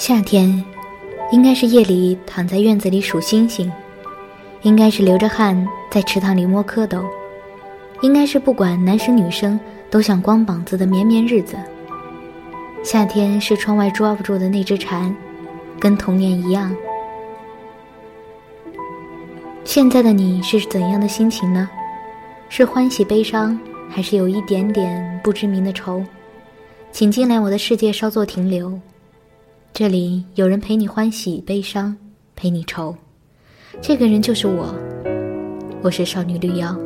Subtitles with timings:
[0.00, 0.64] 夏天，
[1.30, 3.70] 应该是夜里躺在院子里数星星，
[4.62, 7.04] 应该是流着汗在池塘里摸蝌蚪，
[8.00, 9.60] 应该是不管男生女生
[9.90, 11.54] 都想光膀子的绵绵日子。
[12.82, 15.14] 夏天是窗外抓不住的那只蝉，
[15.78, 16.74] 跟童年一样。
[19.64, 21.68] 现在的你是怎样的心情呢？
[22.48, 26.02] 是欢喜悲伤，还是有一点点不知名的愁？
[26.90, 28.80] 请进来我的世界，稍作停留。
[29.72, 31.96] 这里有人陪你欢喜悲伤，
[32.36, 32.94] 陪你愁，
[33.80, 34.74] 这个人就是我，
[35.82, 36.76] 我是少女绿妖。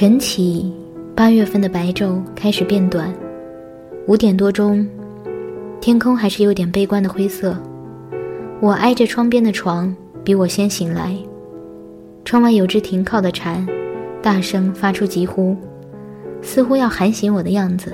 [0.00, 0.72] 晨起，
[1.12, 3.12] 八月份的白昼开始变短。
[4.06, 4.86] 五点多钟，
[5.80, 7.58] 天空还是有点悲观的灰色。
[8.60, 11.12] 我挨着窗边的床，比我先醒来。
[12.24, 13.66] 窗外有只停靠的蝉，
[14.22, 15.56] 大声发出疾呼，
[16.42, 17.92] 似乎要喊醒我的样子。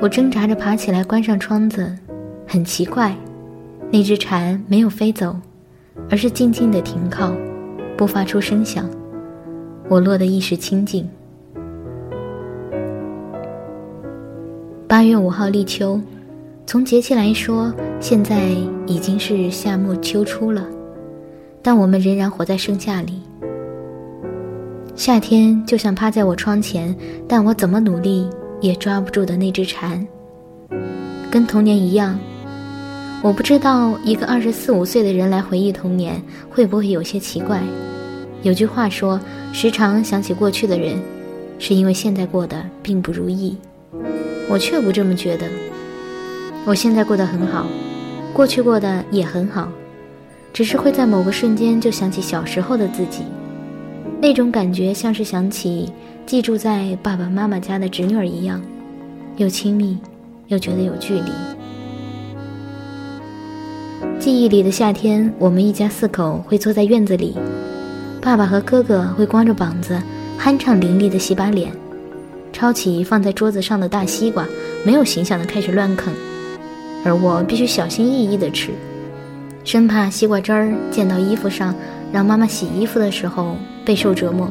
[0.00, 1.92] 我挣扎着爬起来，关上窗子。
[2.46, 3.12] 很奇怪，
[3.90, 5.34] 那只蝉没有飞走，
[6.08, 7.32] 而是静静地停靠，
[7.96, 8.88] 不发出声响。
[9.88, 11.08] 我落得一时清静。
[14.88, 16.00] 八月五号立秋，
[16.66, 18.48] 从节气来说，现在
[18.86, 20.66] 已经是夏末秋初了，
[21.60, 23.20] 但我们仍然活在盛夏里。
[24.94, 26.94] 夏天就像趴在我窗前，
[27.28, 28.28] 但我怎么努力
[28.60, 30.06] 也抓不住的那只蝉，
[31.30, 32.18] 跟童年一样。
[33.22, 37.60] 我不知道一个二十四五岁的人来回忆童年，会不会有些奇怪。
[38.44, 39.18] 有句话说
[39.54, 41.00] ：“时常想起过去的人，
[41.58, 43.56] 是因为现在过得并不如意。”
[44.50, 45.46] 我却不这么觉得。
[46.66, 47.66] 我现在过得很好，
[48.34, 49.66] 过去过得也很好，
[50.52, 53.22] 只是会在某个瞬间就想起小时候的自己，
[54.20, 55.90] 那种感觉像是想起
[56.26, 58.60] 寄住在爸爸妈妈家的侄女儿一样，
[59.38, 59.96] 又亲密，
[60.48, 61.30] 又觉得有距离。
[64.20, 67.34] 记忆里的夏天，我们一家四口会坐在院子里。
[68.24, 70.00] 爸爸和哥哥会光着膀子，
[70.40, 71.70] 酣畅淋漓地洗把脸，
[72.54, 74.46] 抄起放在桌子上的大西瓜，
[74.82, 76.10] 没有形象地开始乱啃，
[77.04, 78.70] 而我必须小心翼翼地吃，
[79.62, 81.74] 生怕西瓜汁儿溅到衣服上，
[82.10, 84.48] 让妈妈洗衣服的时候备受折磨。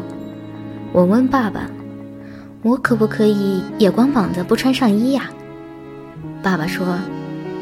[0.92, 1.68] 我问爸爸
[2.62, 5.32] ：“我可不可以也光膀子不穿上衣呀？”
[6.44, 7.00] 爸爸说：“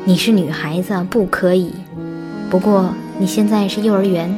[0.04, 1.72] 你是女孩子，不可以。
[2.50, 4.38] 不过你现在是幼儿园。”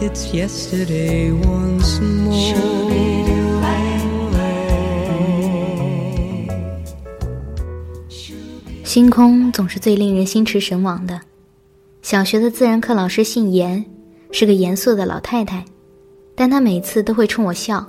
[0.00, 2.68] It's yesterday once more.
[8.84, 11.20] 星空总是最令人心驰神往的。
[12.02, 13.84] 小学的自然课老师姓严，
[14.32, 15.64] 是个严肃的老太太，
[16.34, 17.86] 但她每次都会冲我笑，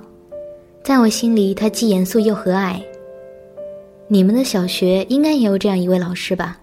[0.84, 2.80] 在我心里，她既严肃又和蔼。
[4.08, 6.58] 你们的小学应该也有这样一位老师吧？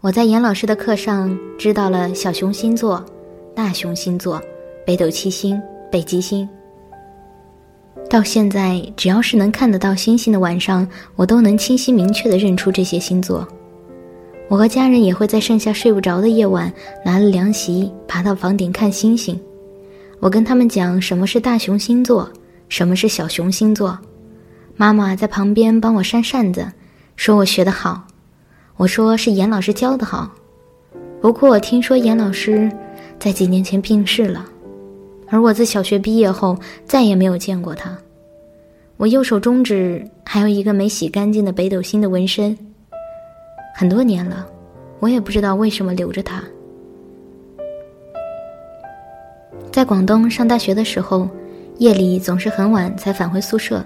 [0.00, 3.02] 我在严老师的课上知道了小熊星座、
[3.54, 4.42] 大熊星座、
[4.84, 5.60] 北斗七星、
[5.90, 6.48] 北极星。
[8.10, 13.46] 到现在，只要是能看得到星星的晚上，我都能清晰明确地认出这些星座。
[14.48, 16.72] 我和家人也会在剩下睡不着的夜晚，
[17.04, 19.40] 拿了凉席爬到房顶看星星。
[20.18, 22.28] 我跟他们讲什么是大熊星座，
[22.68, 23.96] 什么是小熊星座。
[24.76, 26.66] 妈妈在旁边帮我扇扇子，
[27.14, 28.04] 说我学得好。
[28.76, 30.28] 我说是严老师教的好。
[31.20, 32.70] 不过听说严老师
[33.18, 34.44] 在几年前病逝了，
[35.28, 37.96] 而我自小学毕业后再也没有见过他。
[38.96, 42.56] 我右手中指还有一个没洗干净的北斗星的纹身。
[43.74, 44.46] 很多年了，
[45.00, 46.42] 我也不知道为什么留着它。
[49.72, 51.28] 在广东上大学的时候，
[51.78, 53.84] 夜里总是很晚才返回宿舍，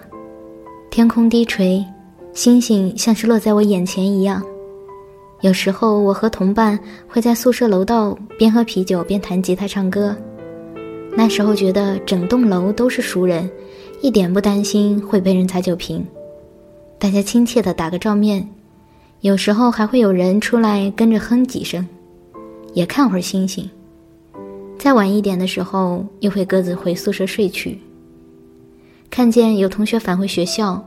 [0.90, 1.82] 天空低垂，
[2.34, 4.42] 星星像是落在我眼前一样。
[5.40, 10.16] 有时候，我和同伴会在宿舍楼道边喝啤酒边弹吉他唱歌。
[11.16, 13.48] 那时候觉得整栋楼都是熟人，
[14.00, 16.04] 一点不担心会被人踩酒瓶，
[16.98, 18.48] 大家亲切的打个照面。
[19.20, 21.86] 有时候还会有人出来跟着哼几声，
[22.74, 23.68] 也看会儿星星。
[24.76, 27.78] 再晚一点的时候，又会各自回宿舍睡去。
[29.10, 30.84] 看见有同学返回学校，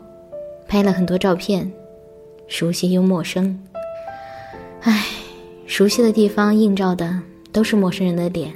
[0.67, 1.69] 拍了很多照片，
[2.47, 3.57] 熟悉又陌生。
[4.81, 5.05] 唉，
[5.67, 7.19] 熟悉的地方映照的
[7.51, 8.53] 都是陌生人的脸。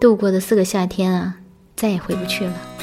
[0.00, 1.36] 度过的四个夏天啊，
[1.76, 2.73] 再也回不去了。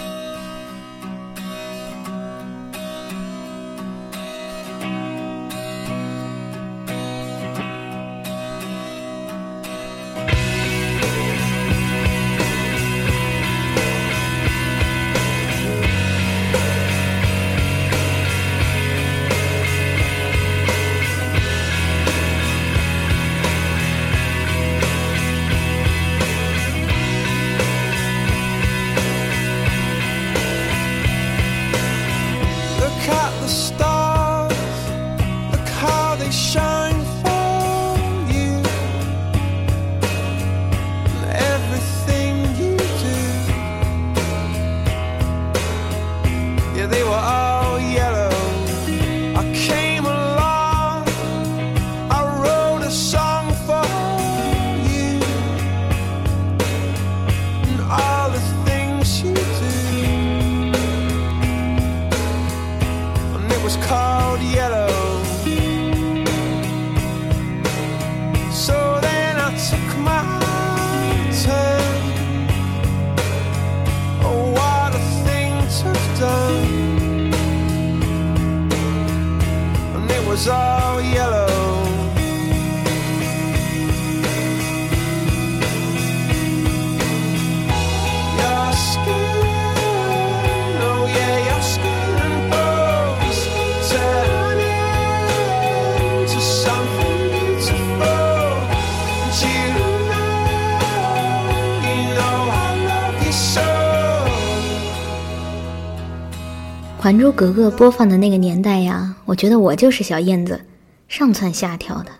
[107.12, 110.62] 还珠格格》播放的那个年代呀，我觉得我就是小燕子，
[111.10, 112.12] 上蹿下跳的。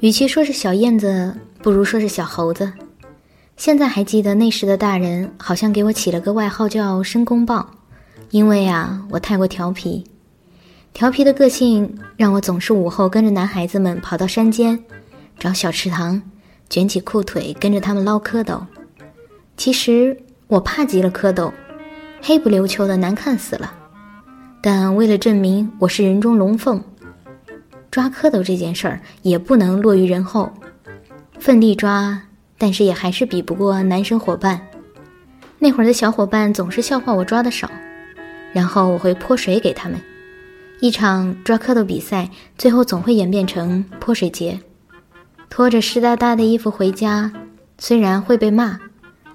[0.00, 2.72] 与其说是小燕子，不如说是小猴子。
[3.56, 7.70] 现在还记得那时的大人好像给我起了个外号叫“申公豹”，
[8.30, 10.02] 因为啊，我太过调皮。
[10.92, 14.76] 调皮的个性让我总是午后跟着男孩子们跑到山间，
[15.38, 16.20] 找小池塘，
[16.68, 18.60] 卷起裤腿跟着他们捞蝌蚪。
[19.56, 21.52] 其实我怕极了蝌蚪，
[22.20, 23.72] 黑不溜秋的难看死了。
[24.68, 26.82] 但为了证明我是人中龙凤，
[27.88, 30.52] 抓蝌蚪这件事儿也不能落于人后，
[31.38, 32.20] 奋力抓，
[32.58, 34.60] 但是也还是比不过男生伙伴。
[35.60, 37.70] 那会儿的小伙伴总是笑话我抓的少，
[38.52, 40.00] 然后我会泼水给他们。
[40.80, 44.58] 一场抓蝌蚪比赛，最后总会演变成泼水节。
[45.48, 47.30] 拖着湿哒哒的衣服回家，
[47.78, 48.80] 虽然会被骂，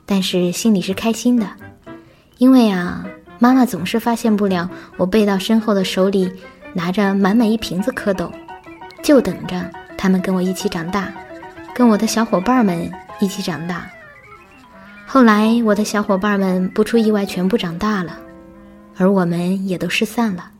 [0.05, 1.47] 但是心里是开心的，
[2.37, 3.05] 因为啊。
[3.41, 6.31] 妈妈总是发现不了我背到身后的手里
[6.75, 8.31] 拿着满满一瓶子蝌蚪，
[9.01, 9.67] 就等着
[9.97, 11.11] 他们跟我一起长大，
[11.73, 12.87] 跟我的小伙伴们
[13.19, 13.89] 一起长大。
[15.07, 18.19] 后来，我的小伙伴们不出意外全部长大了，
[18.95, 20.51] 而我们也都失散了。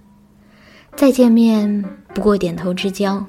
[0.95, 1.85] 再见面，
[2.15, 3.23] 不过点头之交。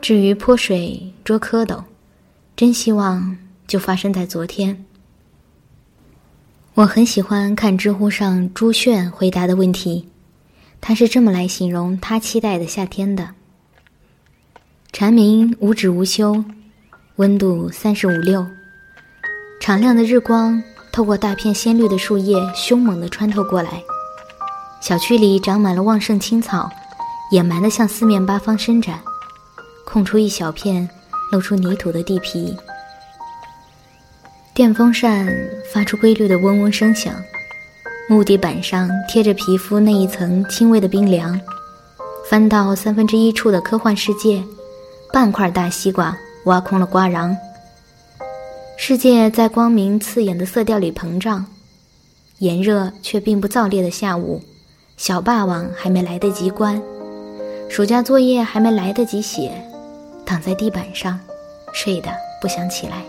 [0.00, 1.84] 至于泼水、捉蝌蚪，
[2.56, 3.36] 真希望
[3.68, 4.84] 就发生在昨天。
[6.76, 10.06] 我很喜欢看知乎上朱炫回答的问题，
[10.78, 13.30] 他是这么来形容他期待的夏天的：
[14.92, 16.44] 蝉鸣无止无休，
[17.16, 18.46] 温度三十五六。
[19.58, 23.82] 敞亮的日光透过大片鲜绿的树叶，凶猛地穿透过来。
[24.82, 26.70] 小区里长满了旺盛青草，
[27.32, 29.00] 野蛮地向四面八方伸展，
[29.86, 30.86] 空出一小片
[31.32, 32.54] 露出泥土的地皮。
[34.56, 35.28] 电风扇
[35.70, 37.12] 发出规律的嗡嗡声响，
[38.08, 41.38] 木地板上贴着皮肤那一层轻微的冰凉。
[42.24, 44.42] 翻到三分之一处的科幻世界，
[45.12, 47.36] 半块大西瓜挖空了瓜瓤。
[48.78, 51.44] 世界在光明刺眼的色调里膨胀，
[52.38, 54.40] 炎热却并不燥烈的下午，
[54.96, 56.80] 小霸王还没来得及关，
[57.68, 59.52] 暑假作业还没来得及写，
[60.24, 61.20] 躺在地板上，
[61.74, 62.08] 睡得
[62.40, 63.02] 不想起来。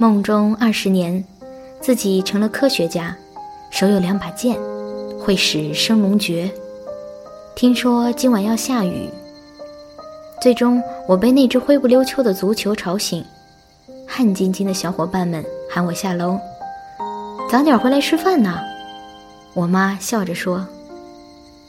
[0.00, 1.22] 梦中二十年，
[1.78, 3.14] 自己成了科学家，
[3.70, 4.58] 手有两把剑，
[5.18, 6.50] 会使升龙诀。
[7.54, 9.10] 听说今晚要下雨，
[10.40, 13.22] 最终我被那只灰不溜秋的足球吵醒。
[14.08, 16.38] 汗津津的小伙伴们喊我下楼，
[17.50, 18.58] 早点回来吃饭呢。
[19.52, 20.66] 我妈笑着说：“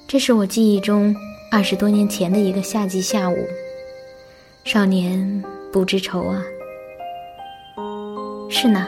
[0.07, 1.13] 这是我记忆中
[1.51, 3.35] 二十多年前的一个夏季下午。
[4.63, 6.41] 少年不知愁啊。”
[8.53, 8.85] 是呢，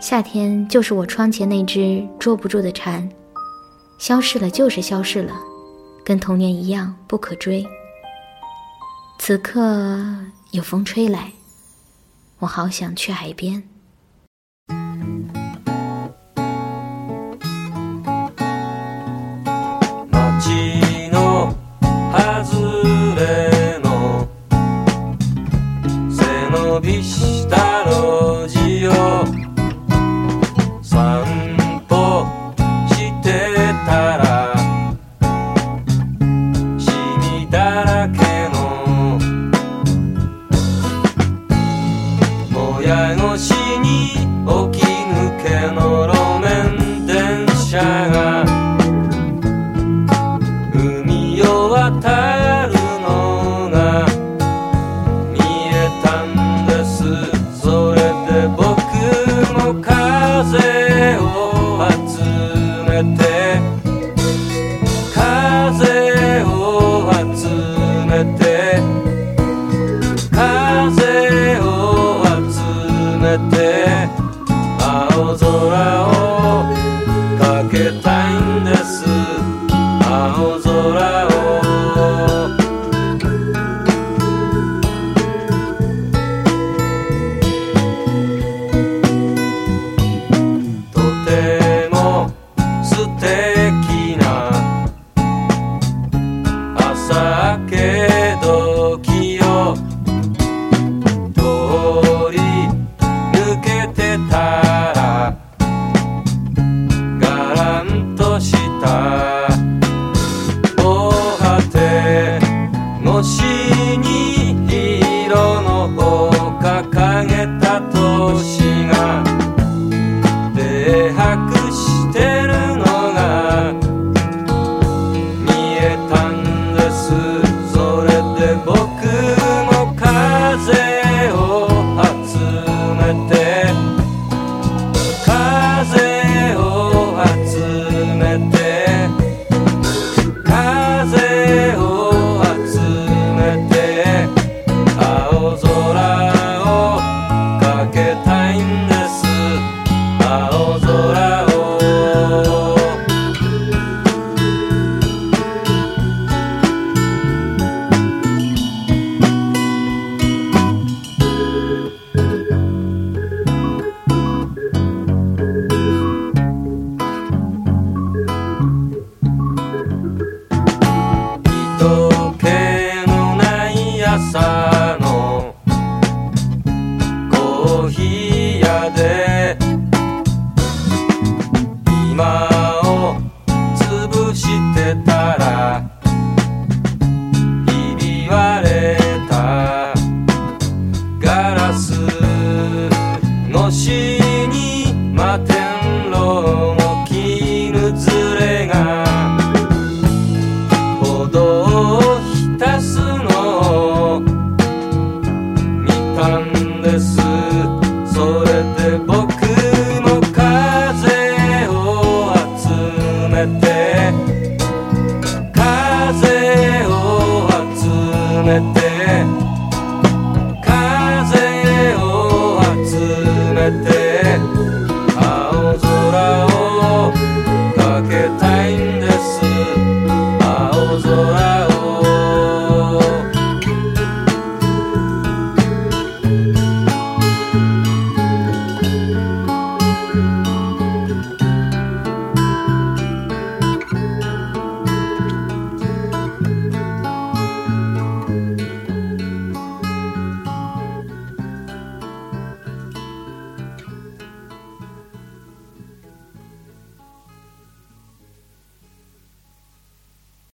[0.00, 3.06] 夏天就是我窗前那只捉不住的蝉，
[3.98, 5.34] 消逝了就是消逝了，
[6.02, 7.64] 跟童年一样不可追。
[9.18, 10.02] 此刻
[10.52, 11.30] 有风吹来。
[12.38, 13.62] 我好想去海边。